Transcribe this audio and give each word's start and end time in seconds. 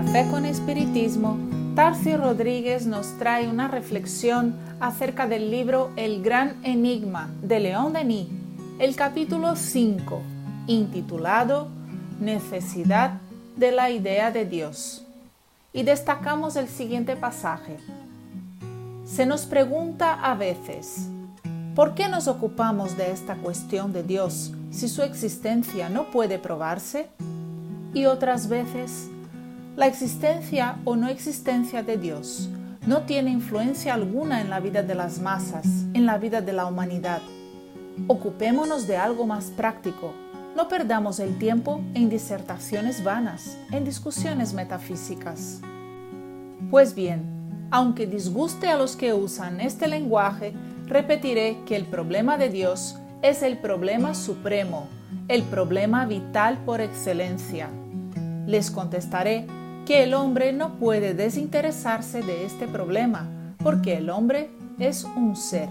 Café 0.00 0.28
con 0.30 0.44
Espiritismo, 0.44 1.36
Tarcio 1.74 2.18
Rodríguez 2.18 2.86
nos 2.86 3.18
trae 3.18 3.48
una 3.48 3.66
reflexión 3.66 4.54
acerca 4.78 5.26
del 5.26 5.50
libro 5.50 5.90
El 5.96 6.22
Gran 6.22 6.54
Enigma 6.62 7.28
de 7.42 7.58
León 7.58 7.94
Denis, 7.94 8.28
el 8.78 8.94
capítulo 8.94 9.56
5, 9.56 10.22
intitulado 10.68 11.66
Necesidad 12.20 13.14
de 13.56 13.72
la 13.72 13.90
idea 13.90 14.30
de 14.30 14.44
Dios. 14.44 15.04
Y 15.72 15.82
destacamos 15.82 16.54
el 16.54 16.68
siguiente 16.68 17.16
pasaje. 17.16 17.78
Se 19.04 19.26
nos 19.26 19.46
pregunta 19.46 20.14
a 20.14 20.36
veces, 20.36 21.08
¿por 21.74 21.96
qué 21.96 22.08
nos 22.08 22.28
ocupamos 22.28 22.96
de 22.96 23.10
esta 23.10 23.34
cuestión 23.34 23.92
de 23.92 24.04
Dios 24.04 24.52
si 24.70 24.86
su 24.88 25.02
existencia 25.02 25.88
no 25.88 26.12
puede 26.12 26.38
probarse? 26.38 27.08
Y 27.94 28.04
otras 28.04 28.48
veces, 28.48 29.08
la 29.78 29.86
existencia 29.86 30.80
o 30.84 30.96
no 30.96 31.06
existencia 31.06 31.84
de 31.84 31.96
Dios 31.96 32.50
no 32.84 33.02
tiene 33.02 33.30
influencia 33.30 33.94
alguna 33.94 34.40
en 34.40 34.50
la 34.50 34.58
vida 34.58 34.82
de 34.82 34.96
las 34.96 35.20
masas, 35.20 35.66
en 35.94 36.04
la 36.04 36.18
vida 36.18 36.40
de 36.40 36.52
la 36.52 36.66
humanidad. 36.66 37.22
Ocupémonos 38.08 38.88
de 38.88 38.96
algo 38.96 39.24
más 39.24 39.52
práctico. 39.52 40.12
No 40.56 40.66
perdamos 40.66 41.20
el 41.20 41.38
tiempo 41.38 41.80
en 41.94 42.08
disertaciones 42.08 43.04
vanas, 43.04 43.56
en 43.70 43.84
discusiones 43.84 44.52
metafísicas. 44.52 45.60
Pues 46.72 46.96
bien, 46.96 47.68
aunque 47.70 48.08
disguste 48.08 48.66
a 48.66 48.76
los 48.76 48.96
que 48.96 49.14
usan 49.14 49.60
este 49.60 49.86
lenguaje, 49.86 50.54
repetiré 50.86 51.58
que 51.66 51.76
el 51.76 51.84
problema 51.84 52.36
de 52.36 52.48
Dios 52.48 52.96
es 53.22 53.44
el 53.44 53.58
problema 53.58 54.16
supremo, 54.16 54.88
el 55.28 55.44
problema 55.44 56.04
vital 56.04 56.58
por 56.64 56.80
excelencia. 56.80 57.68
Les 58.44 58.72
contestaré 58.72 59.46
que 59.88 60.02
el 60.02 60.12
hombre 60.12 60.52
no 60.52 60.74
puede 60.74 61.14
desinteresarse 61.14 62.20
de 62.20 62.44
este 62.44 62.68
problema, 62.68 63.26
porque 63.56 63.96
el 63.96 64.10
hombre 64.10 64.50
es 64.78 65.04
un 65.04 65.34
ser. 65.34 65.70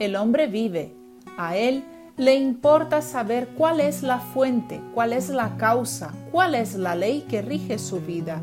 El 0.00 0.16
hombre 0.16 0.48
vive, 0.48 0.96
a 1.38 1.56
él 1.56 1.84
le 2.16 2.34
importa 2.34 3.02
saber 3.02 3.46
cuál 3.56 3.78
es 3.78 4.02
la 4.02 4.18
fuente, 4.18 4.80
cuál 4.94 5.12
es 5.12 5.28
la 5.28 5.56
causa, 5.58 6.12
cuál 6.32 6.56
es 6.56 6.74
la 6.74 6.96
ley 6.96 7.24
que 7.28 7.40
rige 7.40 7.78
su 7.78 8.00
vida. 8.00 8.42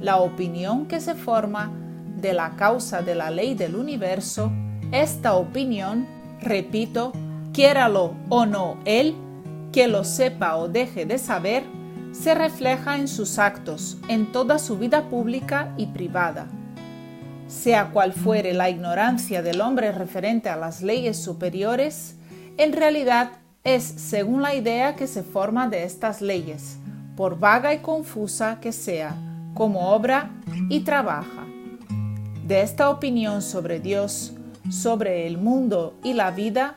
La 0.00 0.18
opinión 0.18 0.86
que 0.86 1.00
se 1.00 1.16
forma 1.16 1.72
de 2.20 2.34
la 2.34 2.50
causa 2.50 3.02
de 3.02 3.16
la 3.16 3.32
ley 3.32 3.54
del 3.56 3.74
universo, 3.74 4.52
esta 4.92 5.34
opinión, 5.34 6.06
repito, 6.40 7.10
quiéralo 7.52 8.14
o 8.28 8.46
no 8.46 8.76
él, 8.84 9.16
que 9.72 9.88
lo 9.88 10.04
sepa 10.04 10.54
o 10.54 10.68
deje 10.68 11.04
de 11.04 11.18
saber, 11.18 11.64
se 12.20 12.34
refleja 12.34 12.96
en 12.96 13.06
sus 13.06 13.38
actos, 13.38 13.96
en 14.08 14.32
toda 14.32 14.58
su 14.58 14.76
vida 14.76 15.08
pública 15.08 15.72
y 15.76 15.86
privada. 15.86 16.48
Sea 17.46 17.90
cual 17.90 18.12
fuere 18.12 18.54
la 18.54 18.68
ignorancia 18.68 19.40
del 19.40 19.60
hombre 19.60 19.92
referente 19.92 20.48
a 20.48 20.56
las 20.56 20.82
leyes 20.82 21.16
superiores, 21.16 22.16
en 22.56 22.72
realidad 22.72 23.30
es 23.62 23.84
según 23.84 24.42
la 24.42 24.54
idea 24.54 24.96
que 24.96 25.06
se 25.06 25.22
forma 25.22 25.68
de 25.68 25.84
estas 25.84 26.20
leyes, 26.20 26.78
por 27.16 27.38
vaga 27.38 27.72
y 27.72 27.78
confusa 27.78 28.58
que 28.60 28.72
sea, 28.72 29.14
como 29.54 29.90
obra 29.90 30.30
y 30.68 30.80
trabaja. 30.80 31.46
De 32.44 32.62
esta 32.62 32.90
opinión 32.90 33.42
sobre 33.42 33.78
Dios, 33.78 34.32
sobre 34.70 35.26
el 35.26 35.38
mundo 35.38 35.94
y 36.02 36.14
la 36.14 36.32
vida, 36.32 36.74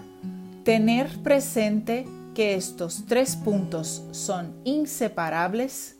tener 0.64 1.08
presente 1.24 2.06
que 2.34 2.56
estos 2.56 3.06
tres 3.08 3.36
puntos 3.36 4.03
son 4.12 4.56
inseparables, 4.64 5.97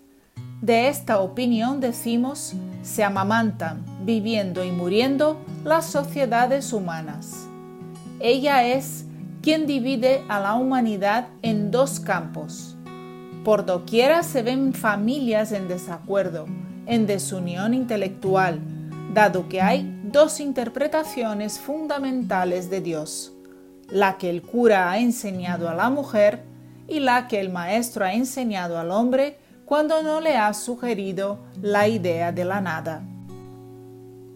de 0.62 0.88
esta 0.88 1.20
opinión 1.20 1.80
decimos 1.80 2.54
se 2.84 3.04
amamantan, 3.04 3.84
viviendo 4.06 4.64
y 4.64 4.72
muriendo 4.72 5.44
las 5.64 5.88
sociedades 5.88 6.72
humanas. 6.72 7.48
Ella 8.20 8.64
es 8.68 9.06
quien 9.42 9.66
divide 9.66 10.24
a 10.30 10.40
la 10.40 10.54
humanidad 10.54 11.30
en 11.42 11.72
dos 11.72 12.00
campos. 12.00 12.78
Por 13.44 13.66
doquiera 13.66 14.22
se 14.22 14.44
ven 14.44 14.74
familias 14.74 15.52
en 15.52 15.68
desacuerdo, 15.68 16.46
en 16.86 17.08
desunión 17.08 17.74
intelectual, 17.74 18.60
dado 19.14 19.50
que 19.50 19.62
hay 19.62 20.00
dos 20.04 20.40
interpretaciones 20.40 21.60
fundamentales 21.60 22.70
de 22.70 22.82
Dios 22.82 23.34
la 23.92 24.18
que 24.18 24.30
el 24.30 24.42
cura 24.42 24.92
ha 24.92 25.00
enseñado 25.00 25.70
a 25.70 25.76
la 25.76 25.90
mujer 25.90 26.44
y 26.88 27.00
la 27.00 27.28
que 27.28 27.40
el 27.40 27.50
maestro 27.50 28.06
ha 28.06 28.14
enseñado 28.14 28.80
al 28.80 28.92
hombre 28.92 29.38
cuando 29.66 30.04
no 30.04 30.20
le 30.20 30.38
ha 30.38 30.54
sugerido 30.54 31.40
la 31.62 31.88
idea 31.88 32.32
de 32.32 32.46
la 32.46 32.62
nada. 32.62 33.04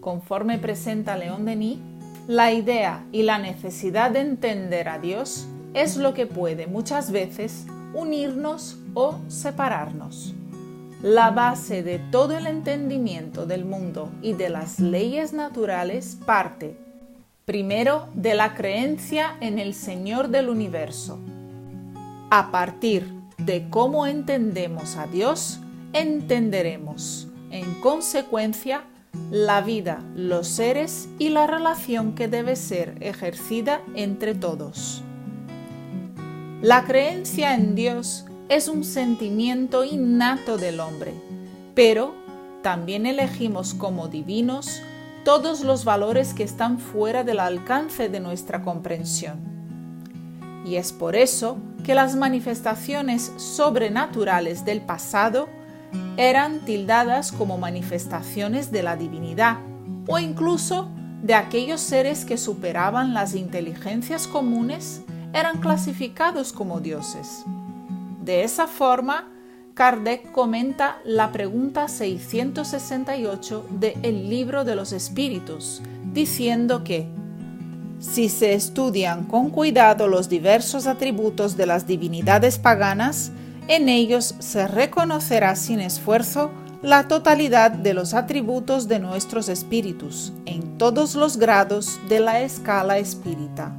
Conforme 0.00 0.58
presenta 0.58 1.16
León 1.16 1.44
Denis, 1.44 1.78
la 2.26 2.52
idea 2.52 3.04
y 3.12 3.22
la 3.22 3.38
necesidad 3.38 4.10
de 4.10 4.20
entender 4.20 4.88
a 4.88 4.98
Dios 4.98 5.46
es 5.74 5.96
lo 5.96 6.14
que 6.14 6.26
puede 6.26 6.66
muchas 6.66 7.10
veces 7.10 7.66
unirnos 7.94 8.78
o 8.94 9.18
separarnos. 9.28 10.34
La 11.02 11.30
base 11.30 11.82
de 11.82 11.98
todo 11.98 12.36
el 12.36 12.46
entendimiento 12.46 13.46
del 13.46 13.64
mundo 13.64 14.10
y 14.22 14.32
de 14.32 14.48
las 14.48 14.80
leyes 14.80 15.32
naturales 15.32 16.16
parte 16.24 16.85
Primero, 17.46 18.08
de 18.14 18.34
la 18.34 18.54
creencia 18.54 19.36
en 19.40 19.60
el 19.60 19.72
Señor 19.72 20.30
del 20.30 20.48
universo. 20.48 21.20
A 22.28 22.50
partir 22.50 23.08
de 23.38 23.70
cómo 23.70 24.08
entendemos 24.08 24.96
a 24.96 25.06
Dios, 25.06 25.60
entenderemos, 25.92 27.28
en 27.52 27.74
consecuencia, 27.74 28.82
la 29.30 29.60
vida, 29.60 30.02
los 30.16 30.48
seres 30.48 31.08
y 31.20 31.28
la 31.28 31.46
relación 31.46 32.16
que 32.16 32.26
debe 32.26 32.56
ser 32.56 32.96
ejercida 32.98 33.80
entre 33.94 34.34
todos. 34.34 35.04
La 36.62 36.82
creencia 36.84 37.54
en 37.54 37.76
Dios 37.76 38.24
es 38.48 38.66
un 38.66 38.82
sentimiento 38.82 39.84
innato 39.84 40.58
del 40.58 40.80
hombre, 40.80 41.14
pero 41.76 42.12
también 42.62 43.06
elegimos 43.06 43.72
como 43.72 44.08
divinos 44.08 44.82
todos 45.26 45.62
los 45.62 45.84
valores 45.84 46.34
que 46.34 46.44
están 46.44 46.78
fuera 46.78 47.24
del 47.24 47.40
alcance 47.40 48.08
de 48.08 48.20
nuestra 48.20 48.62
comprensión. 48.62 49.40
Y 50.64 50.76
es 50.76 50.92
por 50.92 51.16
eso 51.16 51.58
que 51.82 51.96
las 51.96 52.14
manifestaciones 52.14 53.32
sobrenaturales 53.36 54.64
del 54.64 54.82
pasado 54.82 55.48
eran 56.16 56.60
tildadas 56.60 57.32
como 57.32 57.58
manifestaciones 57.58 58.70
de 58.70 58.84
la 58.84 58.94
divinidad 58.94 59.58
o 60.06 60.20
incluso 60.20 60.92
de 61.24 61.34
aquellos 61.34 61.80
seres 61.80 62.24
que 62.24 62.38
superaban 62.38 63.12
las 63.12 63.34
inteligencias 63.34 64.28
comunes 64.28 65.02
eran 65.32 65.58
clasificados 65.58 66.52
como 66.52 66.78
dioses. 66.78 67.42
De 68.22 68.44
esa 68.44 68.68
forma, 68.68 69.28
Kardec 69.76 70.32
comenta 70.32 71.00
la 71.04 71.32
pregunta 71.32 71.86
668 71.88 73.66
de 73.78 73.94
El 74.02 74.30
libro 74.30 74.64
de 74.64 74.74
los 74.74 74.92
espíritus, 74.92 75.82
diciendo 76.14 76.82
que 76.82 77.06
si 78.00 78.30
se 78.30 78.54
estudian 78.54 79.24
con 79.24 79.50
cuidado 79.50 80.08
los 80.08 80.30
diversos 80.30 80.86
atributos 80.86 81.58
de 81.58 81.66
las 81.66 81.86
divinidades 81.86 82.58
paganas, 82.58 83.32
en 83.68 83.90
ellos 83.90 84.34
se 84.38 84.66
reconocerá 84.66 85.54
sin 85.56 85.80
esfuerzo 85.80 86.50
la 86.80 87.06
totalidad 87.06 87.70
de 87.70 87.92
los 87.92 88.14
atributos 88.14 88.88
de 88.88 88.98
nuestros 88.98 89.50
espíritus 89.50 90.32
en 90.46 90.78
todos 90.78 91.14
los 91.14 91.36
grados 91.36 92.00
de 92.08 92.20
la 92.20 92.40
escala 92.40 92.96
espírita. 92.96 93.74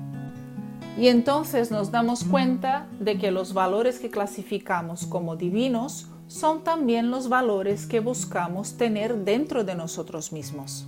Y 0.97 1.09
entonces 1.09 1.69
nos 1.69 1.91
damos 1.91 2.23
cuenta 2.23 2.87
de 2.99 3.19
que 3.19 3.29
los 3.29 3.53
valores 3.53 3.99
que 3.99 4.09
clasificamos 4.09 5.05
como 5.05 5.35
divinos 5.35 6.07
son 6.27 6.63
también 6.63 7.11
los 7.11 7.29
valores 7.29 7.85
que 7.85 7.99
buscamos 7.99 8.77
tener 8.77 9.15
dentro 9.23 9.63
de 9.63 9.75
nosotros 9.75 10.31
mismos. 10.31 10.87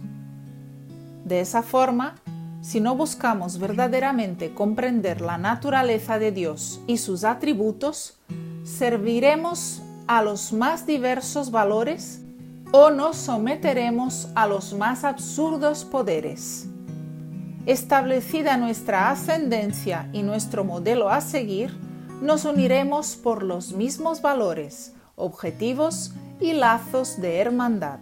De 1.26 1.42
esa 1.42 1.62
forma, 1.62 2.16
si 2.62 2.82
no 2.82 2.96
buscamos 2.96 3.60
verdaderamente 3.60 4.54
comprender 4.54 5.22
la 5.22 5.38
naturaleza 5.38 6.20
de 6.20 6.32
Dios 6.32 6.82
y 6.88 6.98
sus 6.98 7.24
atributos, 7.24 8.18
serviremos 8.64 9.82
a 10.08 10.24
los 10.24 10.52
más 10.52 10.86
diversos 10.86 11.52
valores 11.52 12.22
o 12.72 12.90
nos 12.90 13.16
someteremos 13.16 14.30
a 14.36 14.48
los 14.48 14.74
más 14.74 15.04
absurdos 15.04 15.86
poderes. 15.86 16.69
Establecida 17.66 18.58
nuestra 18.58 19.12
ascendencia 19.12 20.10
y 20.14 20.24
nuestro 20.24 20.64
modelo 20.64 21.10
a 21.10 21.22
seguir, 21.22 21.76
nos 22.22 22.46
uniremos 22.46 23.16
por 23.16 23.44
los 23.44 23.74
mismos 23.74 24.22
valores, 24.22 24.94
objetivos 25.16 26.14
y 26.40 26.54
lazos 26.54 27.22
de 27.22 27.40
hermandad. 27.40 28.00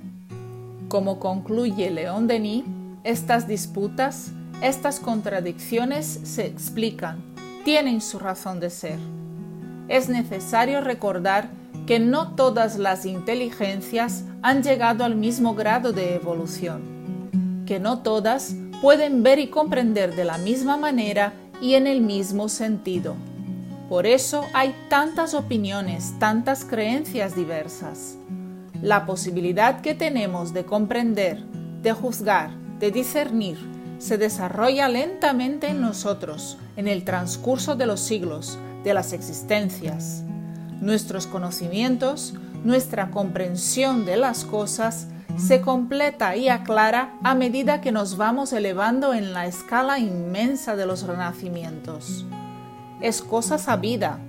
Como 0.87 1.19
concluye 1.19 1.89
León 1.91 2.27
Denis, 2.27 2.63
estas 3.03 3.47
disputas, 3.47 4.31
estas 4.61 4.99
contradicciones 4.99 6.19
se 6.23 6.45
explican, 6.45 7.21
tienen 7.65 8.01
su 8.01 8.19
razón 8.19 8.59
de 8.59 8.69
ser. 8.69 8.99
Es 9.87 10.07
necesario 10.07 10.81
recordar 10.81 11.49
que 11.85 11.99
no 11.99 12.35
todas 12.35 12.77
las 12.77 13.05
inteligencias 13.05 14.23
han 14.41 14.61
llegado 14.61 15.03
al 15.03 15.15
mismo 15.15 15.55
grado 15.55 15.93
de 15.93 16.15
evolución, 16.15 17.63
que 17.65 17.79
no 17.79 17.99
todas 17.99 18.55
pueden 18.81 19.23
ver 19.23 19.39
y 19.39 19.47
comprender 19.47 20.15
de 20.15 20.25
la 20.25 20.37
misma 20.37 20.77
manera 20.77 21.33
y 21.61 21.73
en 21.73 21.87
el 21.87 22.01
mismo 22.01 22.49
sentido. 22.49 23.15
Por 23.89 24.05
eso 24.05 24.43
hay 24.53 24.75
tantas 24.89 25.33
opiniones, 25.33 26.13
tantas 26.19 26.65
creencias 26.65 27.35
diversas. 27.35 28.17
La 28.81 29.05
posibilidad 29.05 29.81
que 29.81 29.95
tenemos 29.95 30.53
de 30.53 30.65
comprender, 30.65 31.43
de 31.81 31.93
juzgar, 31.93 32.51
de 32.79 32.91
discernir, 32.91 33.57
se 33.97 34.17
desarrolla 34.17 34.87
lentamente 34.89 35.67
en 35.69 35.81
nosotros 35.81 36.57
en 36.75 36.87
el 36.87 37.03
transcurso 37.03 37.75
de 37.75 37.87
los 37.87 37.99
siglos, 37.99 38.59
de 38.83 38.93
las 38.93 39.13
existencias. 39.13 40.23
Nuestros 40.79 41.25
conocimientos, 41.25 42.35
nuestra 42.63 43.09
comprensión 43.09 44.05
de 44.05 44.17
las 44.17 44.43
cosas, 44.43 45.07
se 45.37 45.61
completa 45.61 46.35
y 46.35 46.49
aclara 46.49 47.13
a 47.23 47.35
medida 47.35 47.79
que 47.79 47.91
nos 47.91 48.17
vamos 48.17 48.53
elevando 48.53 49.13
en 49.13 49.33
la 49.33 49.45
escala 49.45 49.99
inmensa 49.99 50.75
de 50.75 50.85
los 50.85 51.03
renacimientos. 51.03 52.25
Es 53.01 53.21
cosa 53.21 53.59
sabida. 53.59 54.19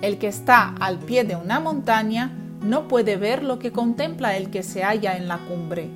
El 0.00 0.18
que 0.18 0.28
está 0.28 0.74
al 0.80 0.98
pie 0.98 1.24
de 1.24 1.36
una 1.36 1.60
montaña 1.60 2.32
no 2.62 2.88
puede 2.88 3.16
ver 3.16 3.42
lo 3.42 3.58
que 3.58 3.72
contempla 3.72 4.36
el 4.36 4.50
que 4.50 4.62
se 4.62 4.82
halla 4.82 5.16
en 5.16 5.28
la 5.28 5.38
cumbre. 5.38 5.90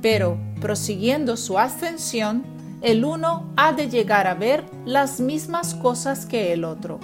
Pero, 0.00 0.38
prosiguiendo 0.60 1.36
su 1.36 1.58
ascensión, 1.58 2.44
el 2.80 3.04
uno 3.04 3.52
ha 3.56 3.72
de 3.72 3.88
llegar 3.88 4.26
a 4.26 4.34
ver 4.34 4.64
las 4.86 5.20
mismas 5.20 5.74
cosas 5.74 6.24
que 6.26 6.52
el 6.52 6.64
otro. 6.64 6.98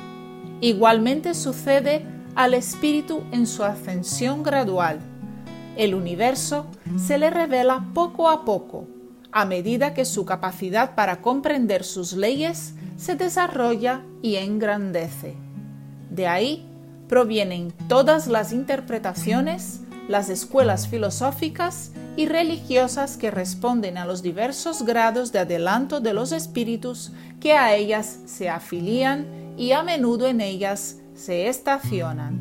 Igualmente 0.60 1.34
sucede 1.34 2.04
al 2.34 2.54
espíritu 2.54 3.22
en 3.30 3.46
su 3.46 3.62
ascensión 3.62 4.42
gradual 4.42 4.98
el 5.78 5.94
universo 5.94 6.66
se 6.98 7.18
le 7.18 7.30
revela 7.30 7.86
poco 7.94 8.28
a 8.28 8.44
poco, 8.44 8.88
a 9.30 9.44
medida 9.44 9.94
que 9.94 10.04
su 10.04 10.24
capacidad 10.24 10.96
para 10.96 11.22
comprender 11.22 11.84
sus 11.84 12.12
leyes 12.14 12.74
se 12.96 13.14
desarrolla 13.14 14.02
y 14.20 14.36
engrandece. 14.36 15.36
De 16.10 16.26
ahí 16.26 16.66
provienen 17.08 17.72
todas 17.86 18.26
las 18.26 18.52
interpretaciones, 18.52 19.82
las 20.08 20.30
escuelas 20.30 20.88
filosóficas 20.88 21.92
y 22.16 22.26
religiosas 22.26 23.16
que 23.16 23.30
responden 23.30 23.98
a 23.98 24.04
los 24.04 24.20
diversos 24.20 24.82
grados 24.82 25.30
de 25.30 25.38
adelanto 25.38 26.00
de 26.00 26.12
los 26.12 26.32
espíritus 26.32 27.12
que 27.38 27.52
a 27.52 27.76
ellas 27.76 28.18
se 28.26 28.50
afilian 28.50 29.54
y 29.56 29.70
a 29.70 29.84
menudo 29.84 30.26
en 30.26 30.40
ellas 30.40 30.96
se 31.14 31.46
estacionan. 31.46 32.36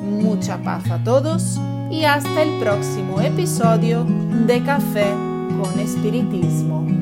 Mucha 0.00 0.62
paz 0.62 0.90
a 0.90 1.04
todos 1.04 1.60
y 1.90 2.04
hasta 2.04 2.42
el 2.42 2.58
próximo 2.60 3.20
episodio 3.20 4.06
de 4.46 4.62
Café 4.62 5.10
con 5.60 5.78
Espiritismo. 5.80 6.99